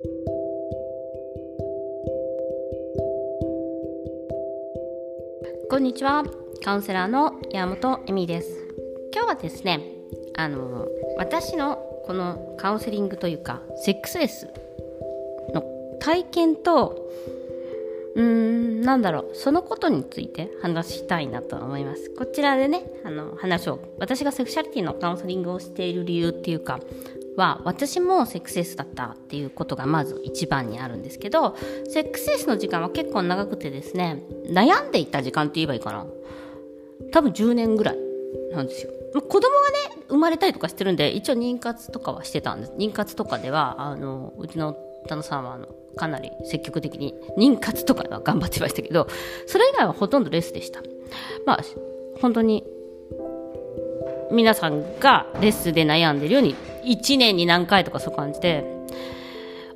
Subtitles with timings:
[0.00, 0.10] こ
[5.78, 6.22] んにちは。
[6.64, 8.48] カウンセラーの山本恵美です。
[9.12, 9.80] 今日はですね
[10.36, 14.48] あの私のこのカウンセリングというかセックスレス
[15.52, 15.62] の
[15.98, 17.10] 体験と
[18.14, 22.10] うーんなんだろうそのことについて話したいなと思います。
[22.16, 26.78] こちらでねあの話を私がセクシャリティのカウンセリングをしている理由っていうか
[27.38, 31.56] は私もセックスレスだったっていうことがまず一番にあるんですけど
[31.88, 36.06] セックスレスの時間は結構長くてですね悩んでいた時間って言えばいいかな。
[37.12, 37.96] 多分10年ぐらい
[38.52, 38.92] なんですよ。
[39.14, 42.72] 子供がね生まれたりとかしてるんで一応妊活とかはしてたんです。
[42.76, 49.06] 妊活とかではあのうちの旦那さんはあのかなり積極的に妊活とかは頑張ってましたけど
[49.46, 50.82] それ以外はほとんどレスでした。
[51.46, 51.64] まあ
[52.20, 52.64] 本当に
[54.30, 58.64] 皆さんがレッスンで悩んでるように1年に何回とかそう感じで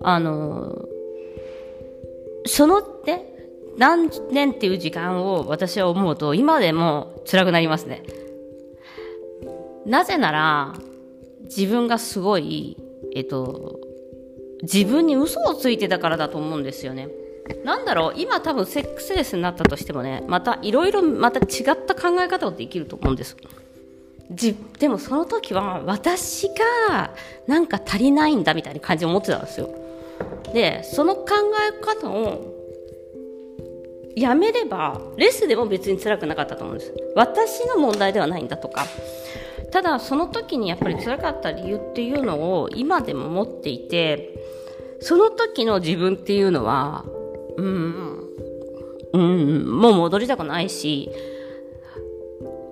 [0.00, 0.88] あの
[2.46, 3.24] そのね
[3.76, 8.02] 何年っていう時間を私は思うと今でも辛くなりますね。
[9.86, 10.74] なぜなら
[11.44, 12.76] 自分がすごい
[13.14, 13.78] えっと
[14.62, 17.08] 自分に嘘をついてたからだと思うんですよね。
[17.64, 23.36] なんだろう今多分セックスレスになったとしてもねまたいろいろまた違った考え方をできると思うんです。
[24.30, 27.14] じでもその時は私が
[27.46, 29.70] なんか足りないんだみたいな感じで思ってたんですよ。
[30.52, 31.26] でその考
[31.70, 32.54] え方を
[34.16, 36.92] やめればレスでも別に辛くなかったと思うんです。
[37.14, 38.84] 私の問題ではないんだとか。
[39.70, 44.34] ただその時にやっぱり辛かった理由っていうのを今でも持っていて
[45.00, 47.04] その時の自分っていうのは
[47.56, 48.18] うん
[49.12, 51.10] うんもう戻りたくないし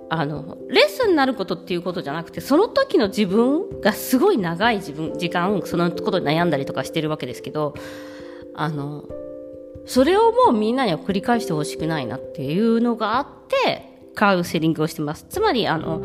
[0.09, 7.75] あのレッスンになることっていうことじゃなくてその時の自分がすごい長い自分時間そのことに悩んだりとかしてるわけですけど
[8.55, 9.05] あの
[9.85, 15.27] それをもうみんなには繰り返してほしくないなっていうのがあってカウンセリングをしてます。
[15.29, 16.03] つまりあの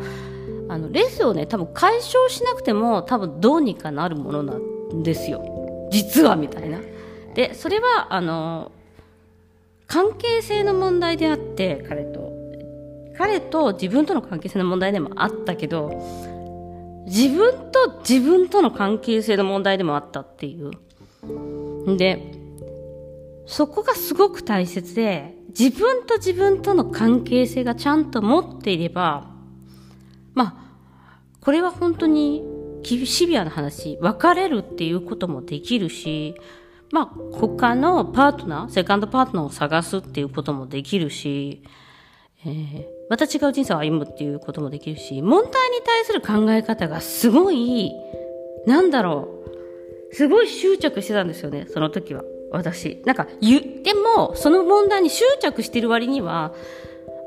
[0.68, 5.88] あのレスをね多分解消しなくても多分どうにかなるものなんですよ。
[5.90, 6.78] 実はみたいな。
[7.34, 8.70] でそれはあの
[9.86, 12.31] 関係性の問題であって彼と。
[13.16, 15.90] 彼と自分との関係性の問題でもあったけど
[17.06, 20.70] 自分と自分との関係性の問題でもあったっていう。
[21.96, 22.32] で
[23.46, 29.30] そこがすごく大切で自分と自分との関係性がちゃんと持っていれば
[30.34, 30.54] まあ
[31.40, 32.42] これは本当に
[32.84, 33.98] シビアな話。
[34.00, 36.34] 別れるっていうこともできるし
[36.90, 41.62] まあ他のパートナーセカンドパートナーを探すっていうこともできるし、
[42.44, 47.92] えー、また違う人生を歩むっていうこともできるし問題に対する考え方がすごい
[48.66, 49.28] なんだろ
[50.10, 52.24] うすごい執着してたんですよねその時は。
[52.50, 53.02] 私。
[53.04, 56.54] なんか言ってもその問題に執着してる割には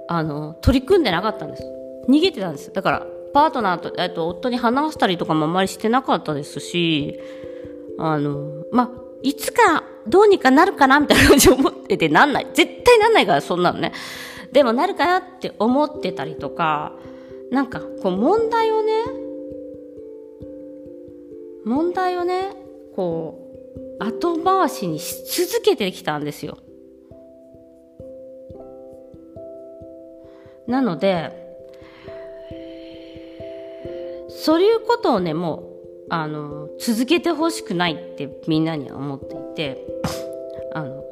[0.08, 1.64] あの取り組んでなかったんです。
[2.10, 2.74] 逃げてたんです。
[2.74, 7.20] だからパートナーと、えっと、夫に話したりとかもあんまりしてなかったですし
[8.00, 8.90] あのまあ
[9.22, 12.48] いつかどうにかなるかなみたいな感じで思っててなんない。
[12.56, 13.94] 絶対なんないからそんなのね。
[14.56, 16.94] でもなるかなって思ってたりとか
[17.52, 18.94] なんかこう問題をね
[21.66, 22.54] 問題をね
[22.96, 23.38] こ
[24.00, 26.58] う後回しにし続けてきたんですよ。
[30.68, 31.32] なので
[34.30, 39.86] そういうことをねもうあの続けてほしくないってみんなには思っていて
[40.74, 41.05] あの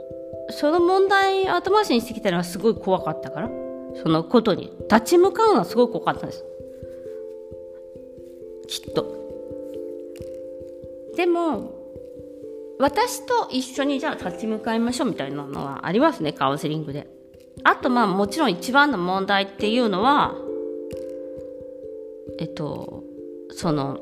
[0.58, 3.50] その問題後回しにしてきたのはすごい怖かったから。
[4.02, 6.44] そのことに立ち向かうのはすごい怖かったんです。
[8.68, 9.24] きっと。
[11.16, 11.76] でも
[12.80, 17.08] 私と一緒にじゃあ立ち向かいましょうみたいなのはありますねカウンセリングで。
[17.64, 20.36] あとまあもちろん一番の問題っていうのは
[22.40, 23.04] えっと
[23.52, 24.00] その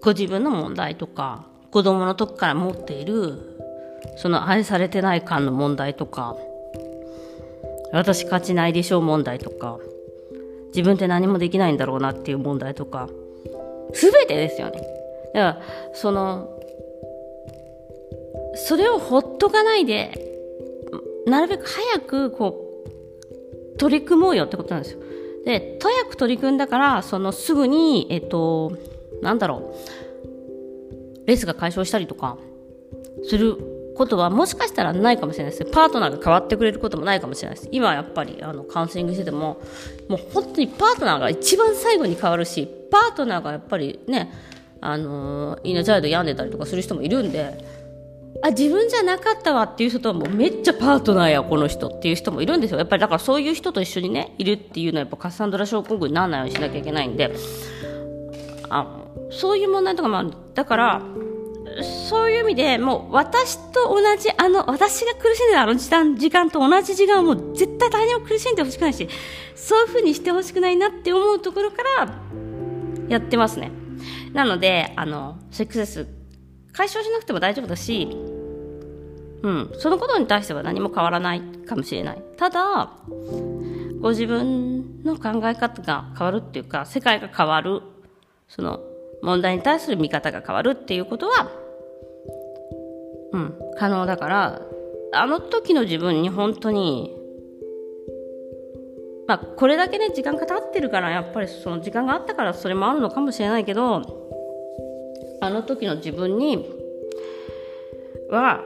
[0.00, 3.38] ご自分の問題とか子供の時から持っている
[4.16, 6.36] その愛されてない感の問題とか
[7.92, 9.78] 私勝ちないでしょう問題とか
[10.68, 13.08] 自分って何もできないんだろうなっていう問題とか
[13.92, 14.80] 全てですよね。
[15.34, 15.62] だから
[15.94, 16.56] その
[18.54, 20.12] それをほっとかないで
[21.26, 22.66] なるべく早くこ
[23.74, 25.00] う取り組もうよってことなんですよ。
[25.44, 28.76] で早く取り組んだからそのすぐにえっと
[29.22, 29.99] なんだろう。
[31.30, 32.36] レースが解消したりとか
[33.22, 33.56] する
[33.96, 35.64] ことはもしかしたらないかもしれないです。
[35.64, 37.68] パートナーが変わってくれることもないかもしれないです。
[37.70, 39.60] 今やっぱりあのカウンセリングしてても
[40.08, 44.32] もう本当にパートナーが一番最後に変わるしパートナーがやっぱりね
[44.80, 47.62] あのー、インナーチャイルド病んでたりとかする人もいるんで
[48.42, 52.78] あ自分じゃなかったわっていう人ともうめっちゃパートナーやこの人っていう人もいるんですよ。
[52.78, 57.34] やっぱりだからそういう人と一緒にねいるっていうのはやっぱカサンドラ症候群にならないようにしなきゃいけないんで
[58.70, 58.86] あ
[59.30, 61.02] そういう問題とかもあるだから
[62.08, 69.08] そういう意味でもう私と同じあの私が苦しんでるあの時間時間と同じ時間をもう絶対誰にも苦しんでほしくないし
[69.54, 72.18] そういうふうにしてほしくないなって思うところから
[73.08, 73.70] やってますね
[74.32, 76.06] なのであのセックスレス
[76.72, 78.16] 解消しなくても大丈夫だし
[79.42, 82.22] うん、そのことに対しては何も変わらないかもしれない。
[82.36, 82.90] ただ、
[84.00, 87.82] ご自分の考え方が変わるっていうか、世界が変わる、
[88.50, 88.80] その
[89.22, 91.50] 問題に対する見方が変わるっていうことは、
[93.32, 94.62] うん、可能だから、
[95.12, 97.16] あの時の自分に本当に、
[99.28, 104.02] まあ、これだけね、時間が経ってるから、やっぱりその時間があったからそれもあるのかもしれないけど、
[105.40, 106.68] あの時の自分に
[108.30, 108.64] は、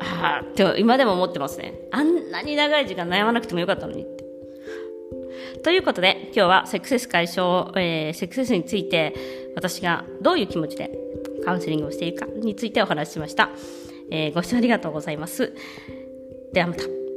[0.00, 1.74] ああって今でも思ってますね。
[1.90, 4.17] あんなに長い時間悩まなくてもよかったのに。
[5.62, 9.14] ということで、今日はセックセス解消、えー、セックセスについて、
[9.54, 10.90] 私がどういう気持ちで
[11.44, 13.50] カウンセリングをしているかについてお話ししました。
[14.10, 15.52] えー、ご視聴ありがとうございます。
[16.52, 17.07] ではまた。